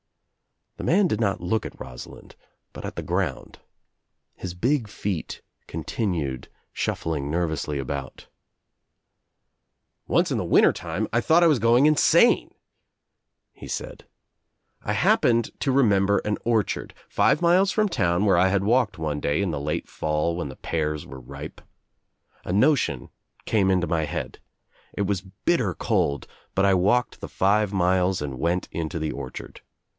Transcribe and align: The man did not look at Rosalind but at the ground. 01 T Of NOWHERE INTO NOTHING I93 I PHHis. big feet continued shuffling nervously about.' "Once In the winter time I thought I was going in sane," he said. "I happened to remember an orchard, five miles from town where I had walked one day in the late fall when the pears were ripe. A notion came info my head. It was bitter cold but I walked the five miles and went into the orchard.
The 0.77 0.83
man 0.83 1.05
did 1.07 1.21
not 1.21 1.39
look 1.41 1.63
at 1.63 1.79
Rosalind 1.79 2.35
but 2.73 2.83
at 2.85 2.95
the 2.95 3.03
ground. 3.03 3.29
01 3.37 3.43
T 3.45 3.47
Of 3.53 3.53
NOWHERE 3.53 3.75
INTO 3.77 4.17
NOTHING 4.17 4.33
I93 4.33 4.41
I 4.41 4.41
PHHis. 4.41 4.61
big 4.61 4.87
feet 4.87 5.41
continued 5.67 6.47
shuffling 6.73 7.29
nervously 7.29 7.77
about.' 7.77 8.27
"Once 10.07 10.31
In 10.31 10.39
the 10.39 10.43
winter 10.43 10.73
time 10.73 11.07
I 11.13 11.21
thought 11.21 11.43
I 11.43 11.47
was 11.47 11.59
going 11.59 11.85
in 11.85 11.95
sane," 11.97 12.51
he 13.53 13.67
said. 13.67 14.07
"I 14.83 14.93
happened 14.93 15.51
to 15.59 15.71
remember 15.71 16.17
an 16.25 16.39
orchard, 16.43 16.95
five 17.07 17.43
miles 17.43 17.69
from 17.69 17.87
town 17.87 18.25
where 18.25 18.37
I 18.39 18.47
had 18.47 18.63
walked 18.63 18.97
one 18.97 19.19
day 19.19 19.39
in 19.43 19.51
the 19.51 19.61
late 19.61 19.87
fall 19.87 20.35
when 20.35 20.49
the 20.49 20.55
pears 20.55 21.05
were 21.05 21.19
ripe. 21.19 21.61
A 22.43 22.51
notion 22.51 23.09
came 23.45 23.69
info 23.69 23.85
my 23.85 24.05
head. 24.05 24.39
It 24.93 25.03
was 25.03 25.21
bitter 25.21 25.75
cold 25.75 26.25
but 26.55 26.65
I 26.65 26.73
walked 26.73 27.21
the 27.21 27.29
five 27.29 27.71
miles 27.71 28.19
and 28.19 28.39
went 28.39 28.67
into 28.71 28.97
the 28.97 29.11
orchard. 29.11 29.61